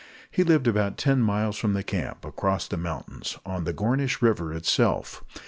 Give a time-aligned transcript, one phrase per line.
[0.31, 4.51] He lived about ten miles from the camp, across the mountains, on the Gornish River
[4.51, 5.23] itself.